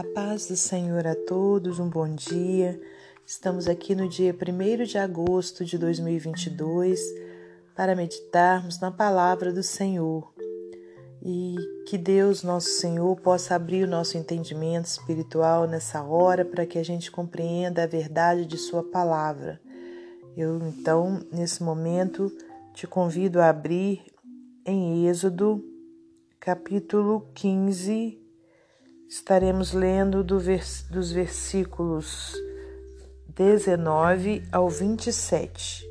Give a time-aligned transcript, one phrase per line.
[0.00, 2.80] A paz do Senhor a todos, um bom dia.
[3.26, 6.98] Estamos aqui no dia 1 de agosto de 2022
[7.76, 10.32] para meditarmos na palavra do Senhor.
[11.22, 11.54] E
[11.86, 16.82] que Deus, nosso Senhor, possa abrir o nosso entendimento espiritual nessa hora para que a
[16.82, 19.60] gente compreenda a verdade de Sua palavra.
[20.34, 22.32] Eu, então, nesse momento,
[22.72, 24.02] te convido a abrir
[24.64, 25.62] em Êxodo,
[26.40, 28.19] capítulo 15
[29.10, 32.32] Estaremos lendo do vers dos versículos
[33.26, 35.84] 19 ao 27.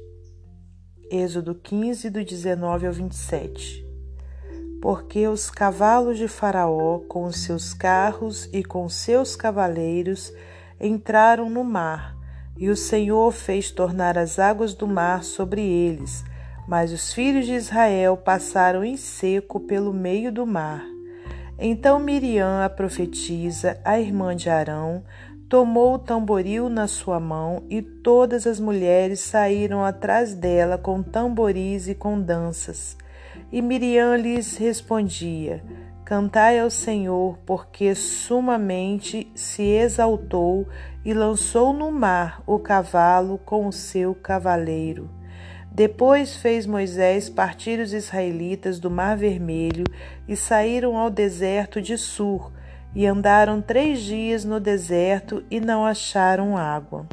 [1.11, 3.85] Êxodo 15, do 19 ao 27.
[4.81, 10.31] Porque os cavalos de Faraó, com os seus carros e com seus cavaleiros,
[10.79, 12.15] entraram no mar,
[12.55, 16.23] e o Senhor fez tornar as águas do mar sobre eles.
[16.65, 20.88] Mas os filhos de Israel passaram em seco pelo meio do mar.
[21.61, 25.03] Então Miriam, a profetisa, a irmã de Arão,
[25.49, 31.89] tomou o tamboril na sua mão e todas as mulheres saíram atrás dela com tamboris
[31.89, 32.95] e com danças.
[33.51, 35.61] E Miriam lhes respondia:
[36.05, 40.65] Cantai ao Senhor, porque sumamente se exaltou
[41.03, 45.09] e lançou no mar o cavalo com o seu cavaleiro.
[45.71, 49.85] Depois fez Moisés partir os israelitas do Mar Vermelho
[50.27, 52.51] e saíram ao deserto de Sur,
[52.93, 57.05] e andaram três dias no deserto e não acharam água.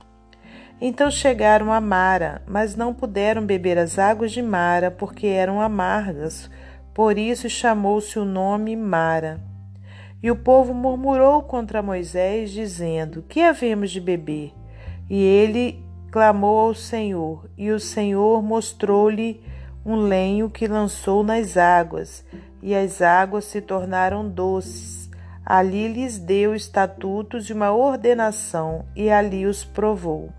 [0.81, 6.51] Então chegaram a Mara, mas não puderam beber as águas de Mara, porque eram amargas,
[6.93, 9.41] por isso chamou-se o nome Mara.
[10.23, 14.53] E o povo murmurou contra Moisés, dizendo: Que havemos de beber?
[15.09, 19.43] E ele clamou ao Senhor, e o Senhor mostrou-lhe
[19.85, 22.25] um lenho que lançou nas águas,
[22.63, 25.09] e as águas se tornaram doces.
[25.45, 30.31] Ali lhes deu estatutos de uma ordenação, e ali os provou.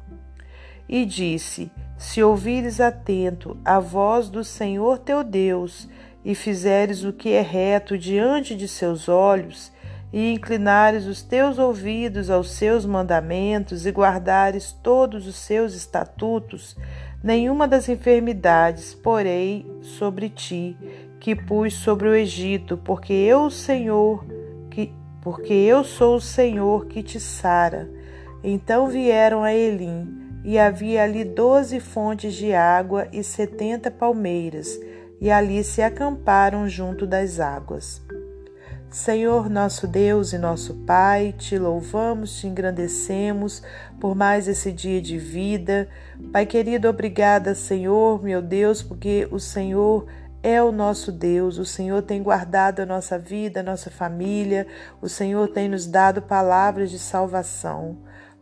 [0.90, 5.88] E disse: Se ouvires atento a voz do Senhor teu Deus,
[6.26, 9.72] e fizeres o que é reto diante de seus olhos,
[10.12, 16.78] e inclinares os teus ouvidos aos seus mandamentos e guardares todos os seus estatutos,
[17.24, 20.78] nenhuma das enfermidades porei sobre ti,
[21.20, 24.26] que pus sobre o Egito, porque eu, Senhor,
[24.70, 27.90] que porque eu sou o Senhor que te sara.
[28.44, 34.80] Então vieram a Elim, e havia ali doze fontes de água e setenta palmeiras,
[35.20, 38.02] e ali se acamparam junto das águas.
[38.90, 43.62] Senhor nosso Deus e nosso Pai, te louvamos, te engrandecemos
[44.00, 45.90] por mais esse dia de vida.
[46.32, 50.08] Pai querido, obrigada, Senhor, meu Deus, porque o Senhor
[50.42, 54.66] é o nosso Deus, o Senhor tem guardado a nossa vida, a nossa família,
[55.02, 57.98] o Senhor tem nos dado palavras de salvação.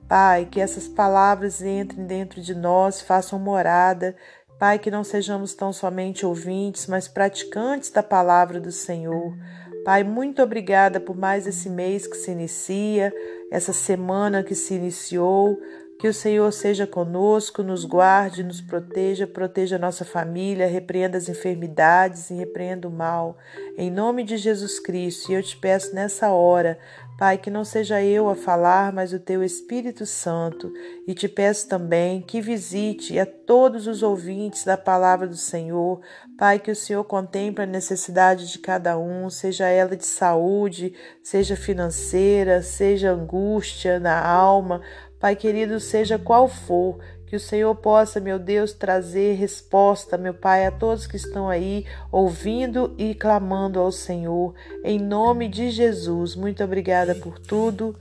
[0.08, 4.16] Pai, que essas palavras entrem dentro de nós, façam morada.
[4.60, 9.36] Pai, que não sejamos tão somente ouvintes, mas praticantes da palavra do Senhor.
[9.86, 13.14] Pai, muito obrigada por mais esse mês que se inicia,
[13.52, 15.60] essa semana que se iniciou.
[16.00, 21.30] Que o Senhor seja conosco, nos guarde, nos proteja, proteja a nossa família, repreenda as
[21.30, 23.38] enfermidades e repreenda o mal.
[23.78, 26.78] Em nome de Jesus Cristo, e eu te peço nessa hora,
[27.18, 30.70] Pai, que não seja eu a falar, mas o teu Espírito Santo.
[31.08, 36.02] E te peço também que visite a todos os ouvintes da palavra do Senhor.
[36.38, 41.56] Pai, que o Senhor contemple a necessidade de cada um, seja ela de saúde, seja
[41.56, 44.82] financeira, seja angústia na alma.
[45.26, 50.68] Pai querido, seja qual for, que o Senhor possa, meu Deus, trazer resposta, meu Pai,
[50.68, 54.54] a todos que estão aí ouvindo e clamando ao Senhor.
[54.84, 57.98] Em nome de Jesus, muito obrigada por tudo.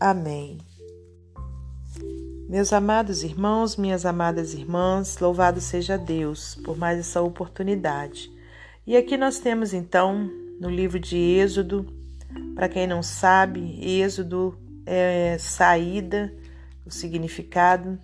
[0.00, 0.58] Amém.
[2.48, 8.32] Meus amados irmãos, minhas amadas irmãs, louvado seja Deus por mais essa oportunidade.
[8.84, 10.28] E aqui nós temos então
[10.58, 11.86] no livro de Êxodo,
[12.52, 16.34] para quem não sabe, Êxodo é saída,
[16.86, 17.98] o significado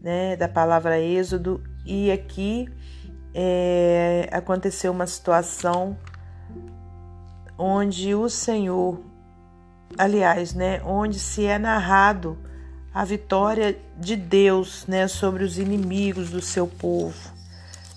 [0.00, 2.68] né, da palavra êxodo, e aqui
[3.34, 5.96] é, aconteceu uma situação
[7.58, 9.00] onde o Senhor,
[9.98, 12.38] aliás, né, onde se é narrado
[12.92, 17.30] a vitória de Deus, né, sobre os inimigos do seu povo.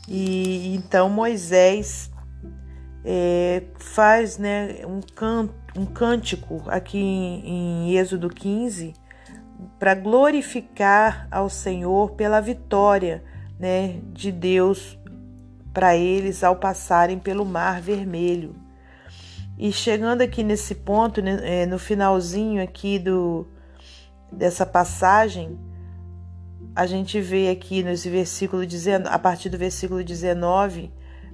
[0.07, 2.12] E então Moisés
[3.06, 8.94] é, faz, né, um, can, um cântico aqui em, em Êxodo 15
[9.80, 13.24] para glorificar ao Senhor pela vitória
[13.60, 14.98] né, de Deus
[15.74, 18.56] para eles ao passarem pelo Mar Vermelho.
[19.57, 23.48] E chegando aqui nesse ponto, né, é, no finalzinho aqui do,
[24.31, 25.57] dessa passagem,
[26.75, 28.63] a gente vê aqui nesse versículo,
[29.10, 30.92] a partir do versículo 19,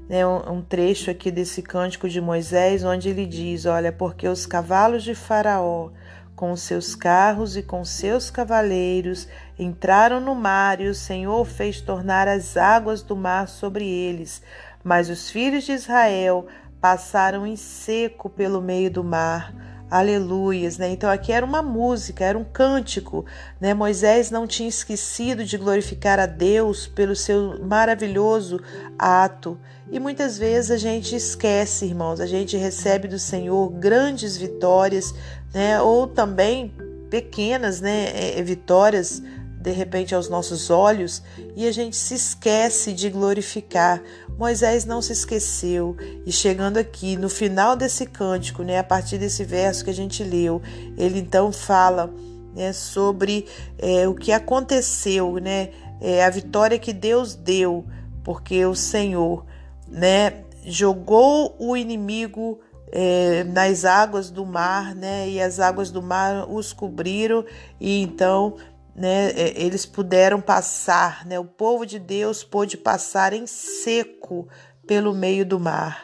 [0.10, 5.04] né, um trecho aqui desse cântico de Moisés, onde ele diz: Olha, porque os cavalos
[5.04, 5.92] de Faraó,
[6.40, 9.28] com seus carros e com seus cavaleiros,
[9.60, 14.42] entraram no mar e o Senhor fez tornar as águas do mar sobre eles.
[14.82, 16.48] Mas os filhos de Israel
[16.80, 19.54] passaram em seco pelo meio do mar.
[19.90, 20.92] Aleluias, né?
[20.92, 23.26] Então aqui era uma música, era um cântico,
[23.60, 23.74] né?
[23.74, 28.62] Moisés não tinha esquecido de glorificar a Deus pelo seu maravilhoso
[28.98, 29.60] ato.
[29.92, 35.12] E muitas vezes a gente esquece, irmãos, a gente recebe do Senhor grandes vitórias,
[35.52, 35.82] né?
[35.82, 36.72] Ou também
[37.10, 39.22] pequenas, né, é, vitórias
[39.60, 41.22] de repente aos nossos olhos
[41.56, 44.02] e a gente se esquece de glorificar.
[44.38, 49.44] Moisés não se esqueceu e chegando aqui no final desse cântico, né, a partir desse
[49.44, 50.62] verso que a gente leu,
[50.98, 52.14] ele então fala
[52.56, 53.46] né, sobre
[53.78, 55.70] é, o que aconteceu, né,
[56.00, 57.86] é, a vitória que Deus deu,
[58.24, 59.46] porque o Senhor,
[59.88, 62.60] né, jogou o inimigo
[62.92, 65.30] é, nas águas do mar, né?
[65.30, 67.46] E as águas do mar os cobriram
[67.80, 68.56] e então
[69.00, 74.50] né, é, eles puderam passar, né, o povo de Deus pôde passar em seco
[74.86, 76.04] pelo meio do mar.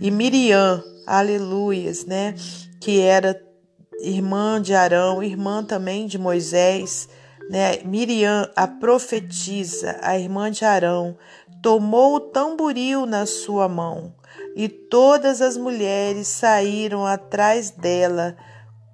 [0.00, 2.34] E Miriam, aleluias, né,
[2.80, 3.38] que era
[4.00, 7.06] irmã de Arão, irmã também de Moisés,
[7.50, 11.18] né, Miriam, a profetisa, a irmã de Arão,
[11.62, 14.14] tomou o tamboril na sua mão
[14.56, 18.34] e todas as mulheres saíram atrás dela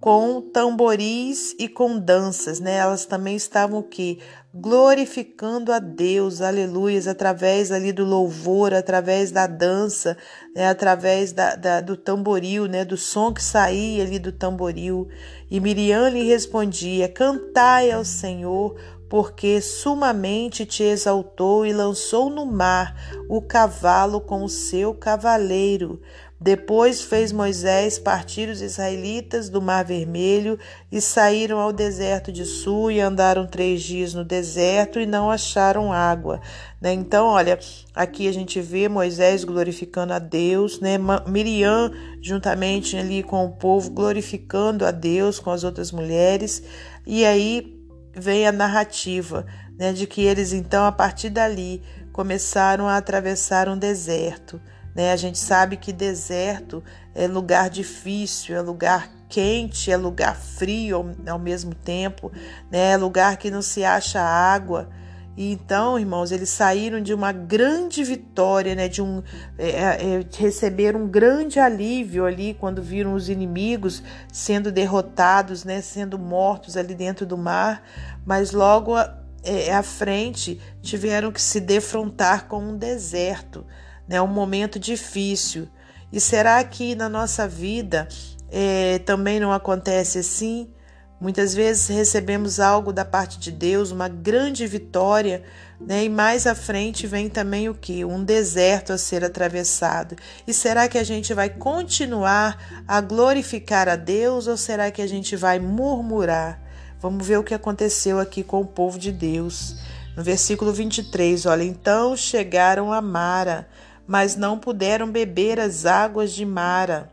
[0.00, 2.76] com tamboris e com danças, né?
[2.76, 4.18] Elas também estavam o quê?
[4.54, 10.16] Glorificando a Deus, aleluias, através ali do louvor, através da dança,
[10.54, 10.68] né?
[10.68, 12.84] através da, da, do tamboril, né?
[12.84, 15.08] Do som que saía ali do tamboril.
[15.50, 18.76] E Miriam lhe respondia: Cantai ao Senhor,
[19.08, 22.94] porque sumamente te exaltou e lançou no mar
[23.28, 26.00] o cavalo com o seu cavaleiro.
[26.40, 30.56] Depois fez Moisés partir os israelitas do Mar Vermelho
[30.90, 35.92] e saíram ao deserto de Sul e andaram três dias no deserto e não acharam
[35.92, 36.40] água.
[36.80, 36.92] Né?
[36.92, 37.58] Então, olha,
[37.92, 40.96] aqui a gente vê Moisés glorificando a Deus, né?
[41.26, 41.90] Miriam,
[42.22, 46.62] juntamente ali com o povo, glorificando a Deus com as outras mulheres.
[47.04, 47.76] E aí
[48.14, 49.44] vem a narrativa
[49.76, 51.82] né, de que eles, então, a partir dali,
[52.12, 54.60] começaram a atravessar um deserto.
[54.98, 55.12] Né?
[55.12, 56.82] A gente sabe que deserto
[57.14, 62.32] é lugar difícil, é lugar quente, é lugar frio ao, mesmo tempo,
[62.68, 62.90] né?
[62.90, 64.88] é lugar que não se acha água.
[65.36, 68.88] E então, irmãos, eles saíram de uma grande vitória, né?
[68.88, 69.22] De um
[69.56, 74.02] é, é, é receberam um grande alívio ali quando viram os inimigos
[74.32, 75.80] sendo derrotados, né?
[75.80, 77.84] Sendo mortos ali dentro do mar,
[78.26, 78.98] mas logo
[79.44, 83.64] é, à frente tiveram que se defrontar com um deserto
[84.08, 84.20] né?
[84.20, 85.68] Um momento difícil.
[86.12, 88.08] E será que na nossa vida
[88.50, 90.72] é, também não acontece assim?
[91.20, 95.42] Muitas vezes recebemos algo da parte de Deus, uma grande vitória,
[95.80, 96.04] né?
[96.04, 98.04] E mais à frente vem também o que?
[98.04, 100.14] Um deserto a ser atravessado.
[100.46, 105.08] E será que a gente vai continuar a glorificar a Deus ou será que a
[105.08, 106.62] gente vai murmurar?
[107.00, 109.76] Vamos ver o que aconteceu aqui com o povo de Deus.
[110.16, 113.68] No versículo 23, olha, então chegaram a Mara,
[114.08, 117.10] mas não puderam beber as águas de Mara,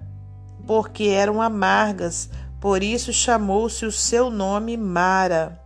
[0.65, 2.29] porque eram amargas,
[2.61, 5.61] por isso chamou-se o seu nome Mara.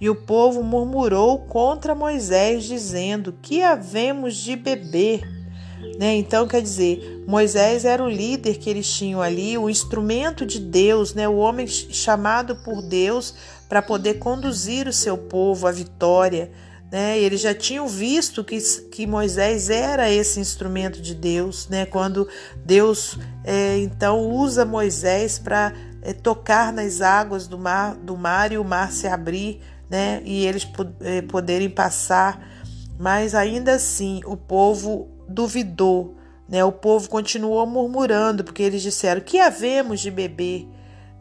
[0.00, 5.22] E o povo murmurou contra Moisés, dizendo: Que havemos de beber?
[5.98, 6.14] Né?
[6.14, 11.12] Então, quer dizer, Moisés era o líder que eles tinham ali, o instrumento de Deus,
[11.12, 11.28] né?
[11.28, 13.34] o homem chamado por Deus
[13.68, 16.50] para poder conduzir o seu povo à vitória,
[16.92, 17.18] né?
[17.18, 21.86] Eles já tinham visto que, que Moisés era esse instrumento de Deus, né?
[21.86, 22.28] Quando
[22.66, 25.72] Deus é, então usa Moisés para
[26.02, 30.20] é, tocar nas águas do mar, do mar e o mar se abrir, né?
[30.22, 30.68] E eles
[31.00, 32.46] é, poderem passar.
[32.98, 36.14] Mas ainda assim o povo duvidou,
[36.46, 36.62] né?
[36.62, 40.68] O povo continuou murmurando porque eles disseram: "Que havemos de beber?"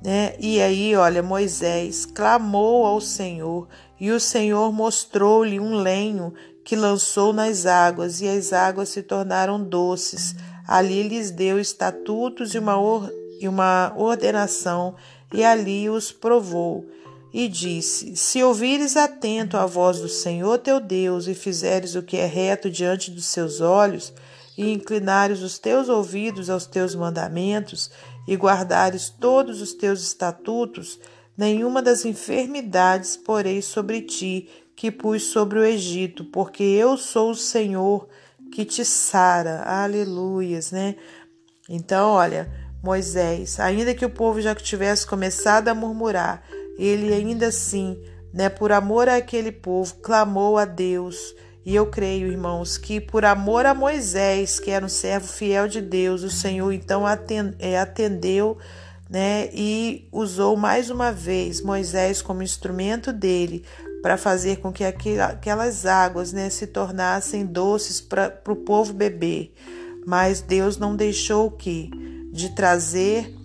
[0.03, 0.33] Né?
[0.39, 3.67] E aí, olha, Moisés clamou ao Senhor
[3.99, 9.63] e o Senhor mostrou-lhe um lenho que lançou nas águas, e as águas se tornaram
[9.63, 10.35] doces.
[10.67, 14.95] Ali lhes deu estatutos e uma, or e uma ordenação,
[15.33, 16.85] e ali os provou.
[17.33, 22.17] E disse: Se ouvires atento à voz do Senhor teu Deus, e fizeres o que
[22.17, 24.13] é reto diante dos seus olhos,
[24.57, 27.89] e inclinares os teus ouvidos aos teus mandamentos
[28.27, 30.99] e guardares todos os teus estatutos,
[31.37, 37.35] nenhuma das enfermidades porei sobre ti que pus sobre o Egito, porque eu sou o
[37.35, 38.07] Senhor
[38.51, 39.61] que te sara.
[39.63, 40.95] Aleluias, né?
[41.69, 42.51] Então, olha,
[42.83, 46.43] Moisés, ainda que o povo já tivesse começado a murmurar,
[46.77, 48.01] ele ainda assim,
[48.33, 51.35] né, por amor àquele povo, clamou a Deus.
[51.65, 55.79] E eu creio, irmãos, que por amor a Moisés, que era um servo fiel de
[55.79, 57.03] Deus, o Senhor então
[57.59, 58.57] é, atendeu
[59.09, 63.63] né, e usou mais uma vez Moisés como instrumento dele
[64.01, 69.53] para fazer com que aquelas águas né, se tornassem doces para o povo beber.
[70.07, 71.91] Mas Deus não deixou que?
[72.31, 73.35] De trazer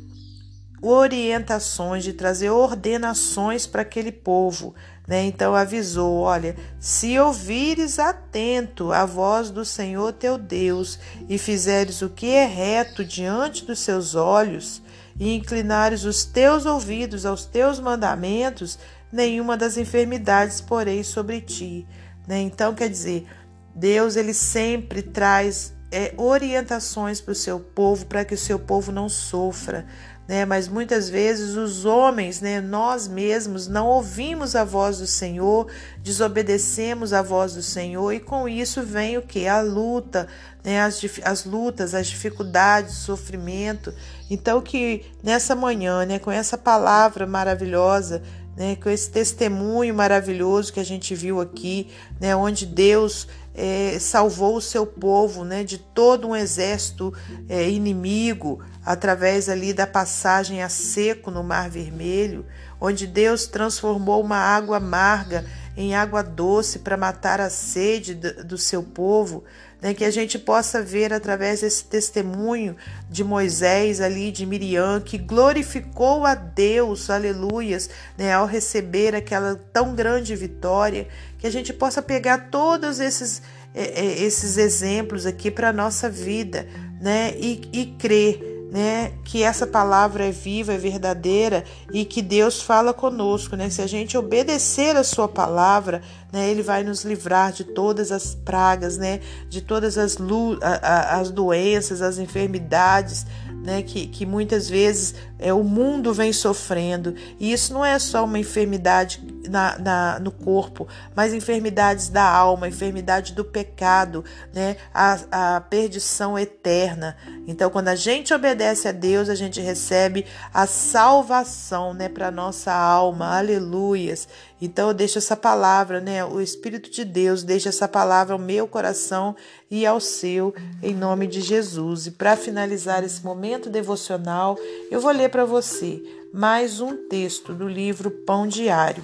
[0.81, 4.75] orientações, de trazer ordenações para aquele povo.
[5.07, 5.25] Né?
[5.25, 10.99] Então avisou: olha, se ouvires atento a voz do Senhor teu Deus
[11.29, 14.83] e fizeres o que é reto diante dos seus olhos,
[15.19, 18.79] e inclinares os teus ouvidos aos teus mandamentos,
[19.11, 21.87] nenhuma das enfermidades porei sobre ti.
[22.27, 22.41] Né?
[22.41, 23.27] Então, quer dizer,
[23.75, 28.93] Deus ele sempre traz é, orientações para o seu povo, para que o seu povo
[28.93, 29.87] não sofra.
[30.29, 30.45] Né?
[30.45, 35.69] Mas muitas vezes os homens, né, nós mesmos, não ouvimos a voz do Senhor,
[36.03, 39.47] desobedecemos a voz do Senhor, e com isso vem o que?
[39.47, 40.27] A luta,
[40.65, 43.95] né, as, as lutas, as dificuldades, o sofrimento.
[44.29, 48.23] Então, que nessa manhã, né, com essa palavra maravilhosa,
[48.57, 54.57] né, com esse testemunho maravilhoso que a gente viu aqui, né, onde Deus é, salvou
[54.57, 57.13] o seu povo né, de todo um exército
[57.49, 62.47] é, inimigo através ali da passagem a seco no Mar Vermelho,
[62.81, 65.45] onde Deus transformou uma água amarga
[65.77, 69.43] em água doce para matar a sede do, seu povo
[69.83, 72.77] né, que a gente possa ver através desse testemunho
[73.11, 79.95] de Moisés ali, de Miriam, que glorificou a Deus, aleluias, né, ao receber aquela tão
[79.95, 83.43] grande vitória, que a gente possa pegar todos esses,
[83.75, 86.67] esses exemplos aqui para a nossa vida
[87.01, 92.61] né, e, e crer né, que essa palavra é viva, é verdadeira e que Deus
[92.61, 93.71] fala conosco, né?
[93.71, 98.35] Se a gente obedecer a sua palavra, né, ele vai nos livrar de todas as
[98.35, 100.19] pragas, né, de todas as,
[100.63, 103.25] as doenças, as enfermidades,
[103.65, 107.15] né, que, que muitas vezes é, o mundo vem sofrendo.
[107.39, 112.69] E isso não é só uma enfermidade na, na, no corpo, mas enfermidades da alma,
[112.69, 117.17] enfermidade do pecado, né, a, a perdição eterna.
[117.47, 122.73] Então, quando a gente obedece a Deus, a gente recebe a salvação né, para nossa
[122.73, 123.37] alma.
[123.39, 124.29] Aleluias.
[124.61, 126.25] Então eu deixo essa palavra, né?
[126.25, 129.37] O Espírito de Deus deixa essa palavra ao meu coração
[129.71, 132.07] e ao seu, em nome de Jesus.
[132.07, 134.57] E para finalizar esse momento devocional,
[134.91, 136.03] eu vou ler para você
[136.37, 139.03] mais um texto do livro Pão Diário.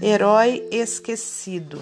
[0.00, 1.80] Herói Esquecido.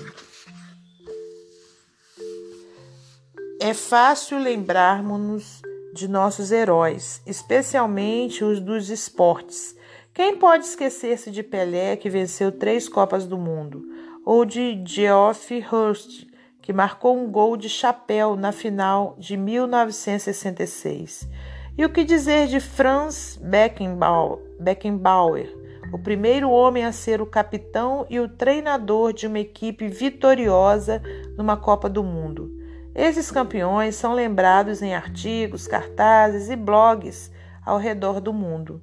[3.60, 5.60] É fácil lembrarmos-nos
[5.94, 9.76] de nossos heróis, especialmente os dos esportes
[10.14, 13.82] quem pode esquecer-se de Pelé, que venceu três Copas do Mundo,
[14.26, 16.26] ou de Geoff Hurst,
[16.60, 21.26] que marcou um gol de chapéu na final de 1966?
[21.76, 23.40] E o que dizer de Franz
[24.60, 25.48] Beckenbauer,
[25.90, 31.00] o primeiro homem a ser o capitão e o treinador de uma equipe vitoriosa
[31.34, 32.50] numa Copa do Mundo?
[32.94, 37.32] Esses campeões são lembrados em artigos, cartazes e blogs
[37.64, 38.82] ao redor do mundo.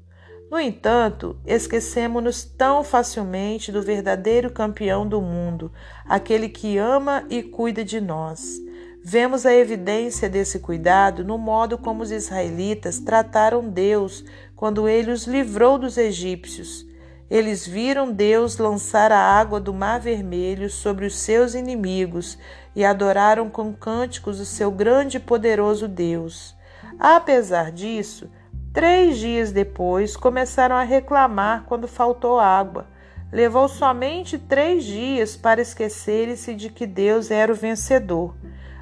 [0.50, 5.72] No entanto, esquecemos-nos tão facilmente do verdadeiro campeão do mundo,
[6.08, 8.60] aquele que ama e cuida de nós.
[9.04, 14.24] Vemos a evidência desse cuidado no modo como os israelitas trataram Deus
[14.56, 16.86] quando ele os livrou dos egípcios.
[17.30, 22.38] Eles viram Deus lançar a água do Mar Vermelho sobre os seus inimigos
[22.76, 26.56] e adoraram com cânticos o seu grande e poderoso Deus.
[27.00, 28.30] Apesar disso,
[28.72, 32.86] Três dias depois, começaram a reclamar quando faltou água.
[33.32, 38.36] Levou somente três dias para esquecerem-se de que Deus era o vencedor,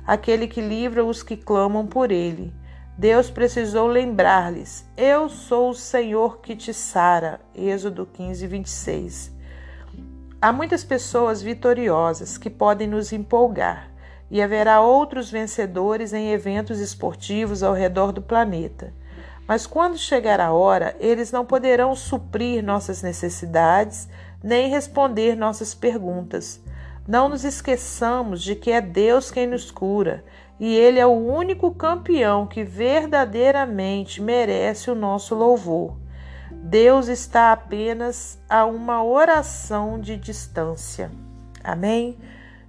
[0.07, 2.53] aquele que livra os que clamam por ele.
[2.97, 7.41] Deus precisou lembrar-lhes: Eu sou o Senhor que te sara.
[7.53, 9.37] Êxodo 15, 26.
[10.41, 13.91] Há muitas pessoas vitoriosas que podem nos empolgar,
[14.31, 18.93] e haverá outros vencedores em eventos esportivos ao redor do planeta.
[19.47, 24.07] Mas quando chegar a hora, eles não poderão suprir nossas necessidades
[24.43, 26.61] nem responder nossas perguntas.
[27.07, 30.25] Não nos esqueçamos de que é Deus quem nos cura
[30.59, 35.95] e Ele é o único campeão que verdadeiramente merece o nosso louvor.
[36.51, 41.09] Deus está apenas a uma oração de distância.
[41.63, 42.17] Amém?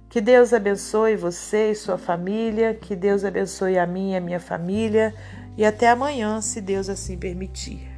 [0.07, 4.39] Que Deus abençoe você e sua família, que Deus abençoe a mim e a minha
[4.39, 5.13] família,
[5.57, 7.88] e até amanhã, se Deus assim permitir.